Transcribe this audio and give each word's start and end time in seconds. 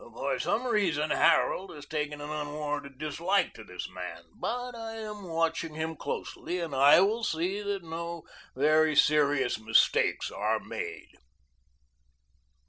"For 0.15 0.39
some 0.39 0.65
reason 0.65 1.11
Harold 1.11 1.69
has 1.75 1.85
taken 1.85 2.21
an 2.21 2.31
unwarranted 2.31 2.97
dislike 2.97 3.53
to 3.53 3.63
this 3.63 3.87
man, 3.87 4.23
but 4.33 4.73
I 4.73 4.95
am 4.95 5.25
watching 5.27 5.75
him 5.75 5.95
closely, 5.95 6.59
and 6.59 6.73
I 6.73 7.01
will 7.01 7.23
see 7.23 7.61
that 7.61 7.83
no 7.83 8.23
very 8.55 8.95
serious 8.95 9.59
mistakes 9.59 10.31
are 10.31 10.59
made." 10.59 11.19